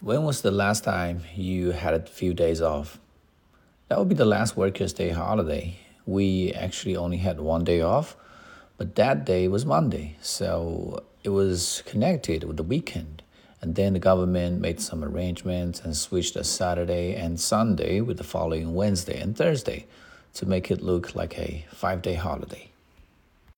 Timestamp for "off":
2.60-2.98, 7.80-8.16